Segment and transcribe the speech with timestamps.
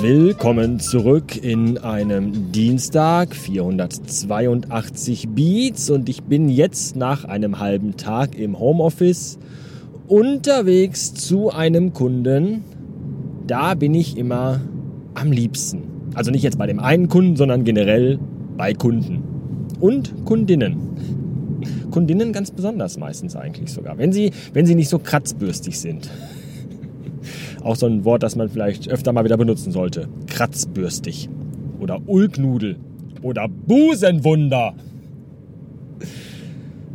[0.00, 8.38] Willkommen zurück in einem Dienstag, 482 Beats und ich bin jetzt nach einem halben Tag
[8.38, 9.40] im Homeoffice
[10.06, 12.62] unterwegs zu einem Kunden.
[13.48, 14.60] Da bin ich immer
[15.14, 15.82] am liebsten.
[16.14, 18.20] Also nicht jetzt bei dem einen Kunden, sondern generell
[18.56, 19.24] bei Kunden
[19.80, 20.76] und Kundinnen.
[21.90, 26.08] Kundinnen ganz besonders meistens eigentlich sogar, wenn sie, wenn sie nicht so kratzbürstig sind.
[27.62, 30.08] Auch so ein Wort, das man vielleicht öfter mal wieder benutzen sollte.
[30.26, 31.28] Kratzbürstig.
[31.80, 32.76] Oder Ulknudel.
[33.22, 34.74] Oder Busenwunder.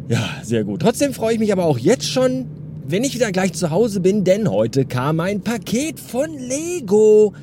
[0.09, 0.81] Ja, sehr gut.
[0.81, 2.45] Trotzdem freue ich mich aber auch jetzt schon,
[2.85, 7.33] wenn ich wieder gleich zu Hause bin, denn heute kam ein Paket von Lego.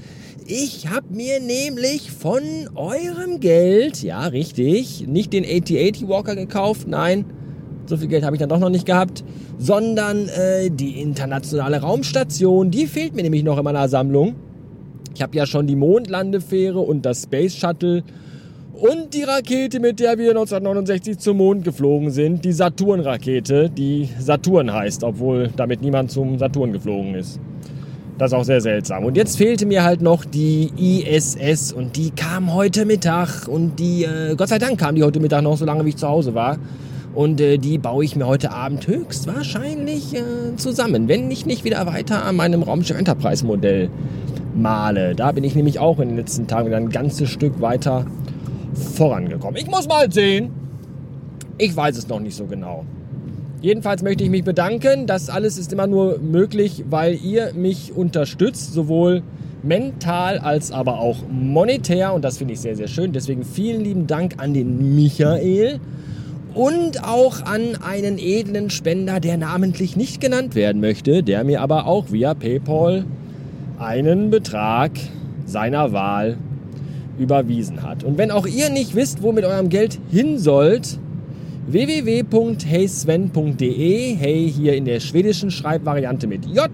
[0.47, 2.43] Ich habe mir nämlich von
[2.75, 7.25] eurem Geld, ja richtig, nicht den 8080 Walker gekauft, nein,
[7.91, 9.23] so viel Geld habe ich dann doch noch nicht gehabt,
[9.59, 14.37] sondern äh, die internationale Raumstation, die fehlt mir nämlich noch in meiner Sammlung.
[15.15, 18.05] Ich habe ja schon die Mondlandefähre und das Space Shuttle
[18.73, 24.73] und die Rakete, mit der wir 1969 zum Mond geflogen sind, die Saturn-Rakete, die Saturn
[24.73, 27.39] heißt, obwohl damit niemand zum Saturn geflogen ist.
[28.17, 29.05] Das ist auch sehr seltsam.
[29.05, 34.05] Und jetzt fehlte mir halt noch die ISS und die kam heute Mittag und die,
[34.05, 36.35] äh, Gott sei Dank kam die heute Mittag noch, so lange wie ich zu Hause
[36.35, 36.59] war.
[37.15, 41.85] Und äh, die baue ich mir heute Abend höchstwahrscheinlich äh, zusammen, wenn ich nicht wieder
[41.87, 43.91] weiter an meinem Raumschiff Enterprise Modell
[44.55, 45.15] male.
[45.15, 48.07] Da bin ich nämlich auch in den letzten Tagen wieder ein ganzes Stück weiter
[48.75, 49.57] vorangekommen.
[49.57, 50.51] Ich muss mal sehen.
[51.59, 52.85] Ich weiß es noch nicht so genau.
[53.61, 55.07] Jedenfalls möchte ich mich bedanken.
[55.07, 59.23] Das alles ist immer nur möglich, weil ihr mich unterstützt, sowohl
[59.63, 62.15] mental als aber auch monetär.
[62.15, 63.13] Und das finde ich sehr, sehr schön.
[63.13, 65.81] Deswegen vielen lieben Dank an den Michael
[66.55, 71.87] und auch an einen edlen Spender, der namentlich nicht genannt werden möchte, der mir aber
[71.87, 73.05] auch via PayPal
[73.79, 74.93] einen Betrag
[75.47, 76.39] seiner Wahl
[77.19, 78.03] überwiesen hat.
[78.05, 80.99] Und wenn auch ihr nicht wisst, wo mit eurem Geld hin sollt,
[81.67, 86.71] www.heysven.de, hey hier in der schwedischen Schreibvariante mit J.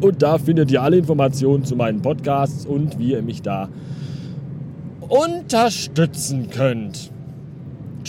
[0.00, 3.68] Und da findet ihr alle Informationen zu meinen Podcasts und wie ihr mich da
[5.08, 7.10] unterstützen könnt.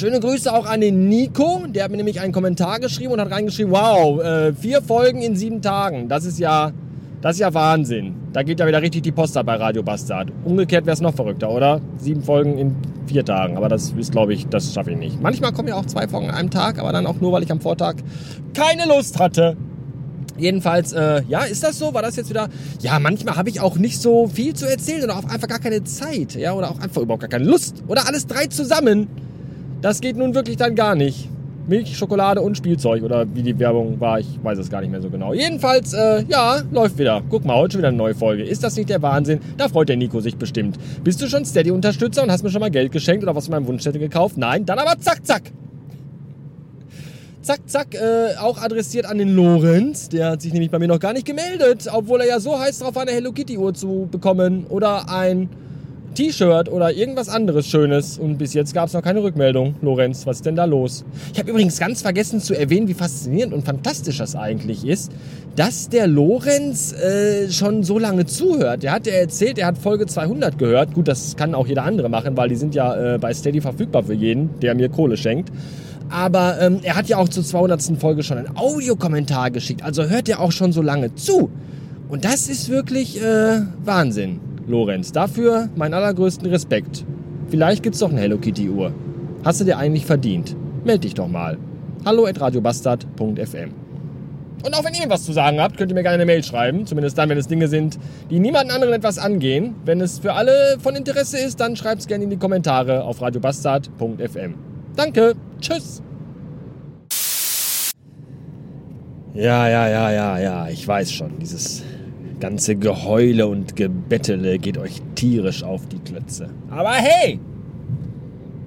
[0.02, 3.30] Schöne Grüße auch an den Nico, der hat mir nämlich einen Kommentar geschrieben und hat
[3.30, 6.72] reingeschrieben, wow, äh, vier Folgen in sieben Tagen, das ist ja,
[7.22, 8.16] das ist ja Wahnsinn.
[8.34, 10.30] Da geht ja wieder richtig die Post ab bei Radio Bastard.
[10.44, 11.82] Umgekehrt wäre es noch verrückter, oder?
[11.98, 12.76] Sieben Folgen in
[13.06, 15.22] vier Tagen, aber das ist, glaube ich, das schaffe ich nicht.
[15.22, 17.52] Manchmal kommen ja auch zwei Folgen an einem Tag, aber dann auch nur, weil ich
[17.52, 17.98] am Vortag
[18.56, 19.56] keine Lust hatte.
[20.36, 21.94] Jedenfalls, äh, ja, ist das so?
[21.94, 22.50] War das jetzt wieder?
[22.80, 25.84] Ja, manchmal habe ich auch nicht so viel zu erzählen oder auch einfach gar keine
[25.84, 29.08] Zeit, ja, oder auch einfach überhaupt gar keine Lust oder alles drei zusammen.
[29.81, 31.28] Das geht nun wirklich dann gar nicht.
[31.68, 35.02] Milch, Schokolade und Spielzeug oder wie die Werbung war, ich weiß es gar nicht mehr
[35.02, 35.34] so genau.
[35.34, 37.22] Jedenfalls, äh, ja, läuft wieder.
[37.30, 38.44] Guck mal, heute schon wieder eine neue Folge.
[38.44, 39.40] Ist das nicht der Wahnsinn?
[39.58, 40.78] Da freut der Nico sich bestimmt.
[41.03, 43.68] Bist du schon Steady-Unterstützer und hast mir schon mal Geld geschenkt oder was von meinem
[43.68, 44.38] Wunschstätte gekauft?
[44.38, 45.44] Nein, dann aber zack, zack.
[47.41, 50.09] Zack, zack, äh, auch adressiert an den Lorenz.
[50.09, 52.80] Der hat sich nämlich bei mir noch gar nicht gemeldet, obwohl er ja so heiß
[52.80, 55.50] drauf war, eine Hello Kitty Uhr zu bekommen oder ein
[56.14, 58.18] T-Shirt oder irgendwas anderes Schönes.
[58.18, 59.76] Und bis jetzt gab es noch keine Rückmeldung.
[59.82, 61.06] Lorenz, was ist denn da los?
[61.34, 65.12] Ich habe übrigens ganz vergessen zu erwähnen, wie faszinierend und fantastisch das eigentlich ist,
[65.56, 68.84] dass der Lorenz äh, schon so lange zuhört.
[68.84, 70.94] Der hat ja erzählt, er hat Folge 200 gehört.
[70.94, 74.04] Gut, das kann auch jeder andere machen, weil die sind ja äh, bei Steady verfügbar
[74.04, 75.52] für jeden, der mir Kohle schenkt.
[76.10, 77.98] Aber ähm, er hat ja auch zur 200.
[77.98, 79.84] Folge schon einen Audiokommentar geschickt.
[79.84, 81.50] Also hört er auch schon so lange zu.
[82.10, 84.51] Und das ist wirklich äh, Wahnsinn.
[84.72, 85.12] Lorenz.
[85.12, 87.06] Dafür meinen allergrößten Respekt.
[87.50, 88.92] Vielleicht gibt's doch eine Hello Kitty Uhr.
[89.44, 90.56] Hast du dir eigentlich verdient?
[90.84, 91.58] Meld dich doch mal.
[92.06, 93.74] Hallo at radiobastard.fm.
[94.64, 96.86] Und auch wenn ihr was zu sagen habt, könnt ihr mir gerne eine Mail schreiben.
[96.86, 98.00] Zumindest dann, wenn es Dinge sind,
[98.30, 99.76] die niemanden anderen etwas angehen.
[99.86, 103.22] Wenn es für alle von Interesse ist, dann schreibt es gerne in die Kommentare auf
[103.22, 104.56] radiobastard.fm.
[104.96, 105.34] Danke.
[105.59, 106.02] Tschüss.
[109.34, 110.68] Ja, ja, ja, ja, ja.
[110.70, 111.40] Ich weiß schon.
[111.40, 111.84] Dieses
[112.41, 116.49] ganze Geheule und Gebettele geht euch tierisch auf die Klötze.
[116.70, 117.40] Aber hey!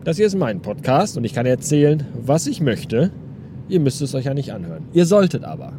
[0.04, 3.10] Das hier ist mein Podcast und ich kann erzählen, was ich möchte.
[3.68, 4.84] Ihr müsst es euch ja nicht anhören.
[4.92, 5.72] Ihr solltet aber.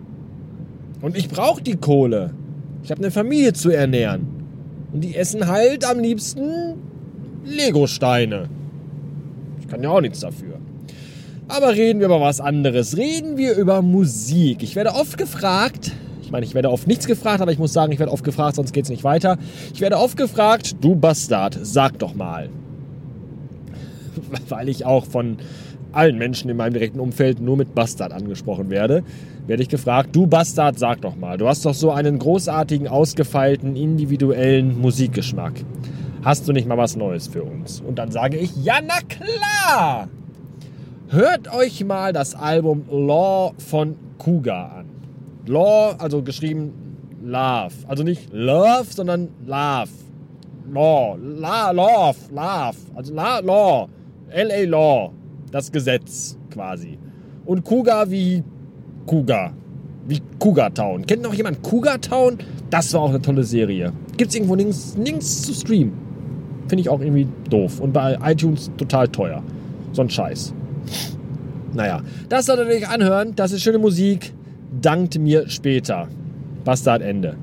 [1.02, 2.32] Und ich brauche die Kohle.
[2.84, 4.28] Ich habe eine Familie zu ernähren.
[4.92, 6.76] Und die essen halt am liebsten
[7.46, 8.50] Legosteine.
[9.62, 10.60] Ich kann ja auch nichts dafür.
[11.48, 12.98] Aber reden wir über was anderes.
[12.98, 14.64] Reden wir über Musik.
[14.64, 15.92] Ich werde oft gefragt,
[16.36, 18.74] meine, ich werde oft nichts gefragt, aber ich muss sagen, ich werde oft gefragt, sonst
[18.74, 19.38] geht es nicht weiter.
[19.74, 22.50] Ich werde oft gefragt, du Bastard, sag doch mal.
[24.50, 25.38] Weil ich auch von
[25.94, 29.04] allen Menschen in meinem direkten Umfeld nur mit Bastard angesprochen werde,
[29.48, 33.78] werde ich gefragt, du Bastard, sag doch mal, du hast doch so einen großartigen, ausgefeilten,
[33.78, 35.54] individuellen Musikgeschmack.
[36.22, 37.80] Hast du nicht mal was Neues für uns?
[37.80, 40.10] Und dann sage ich, ja, na klar!
[41.08, 44.85] Hört euch mal das Album Law von Kuga an.
[45.48, 46.74] Law, also geschrieben
[47.24, 47.74] Love.
[47.88, 49.90] Also nicht Love, sondern Love.
[50.72, 51.18] Law.
[51.18, 52.18] La, love.
[52.32, 52.78] Love.
[52.96, 53.88] Also La, Law.
[54.30, 54.66] L.A.
[54.66, 55.12] Law.
[55.52, 56.98] Das Gesetz quasi.
[57.46, 58.44] Und Kuga wie
[59.06, 59.54] Kuga.
[60.08, 61.06] Wie Cougar Town.
[61.06, 62.38] Kennt noch jemand Cougar Town?
[62.70, 63.92] Das war auch eine tolle Serie.
[64.18, 65.94] Gibt's irgendwo nirgends, nirgends zu streamen.
[66.68, 67.80] Finde ich auch irgendwie doof.
[67.80, 69.42] Und bei iTunes total teuer.
[69.94, 70.54] So ein Scheiß.
[71.74, 73.34] Naja, das solltet ihr euch anhören.
[73.36, 74.34] Das ist schöne Musik.
[74.82, 76.08] Dankt mir später.
[76.66, 77.38] Bastard Ende.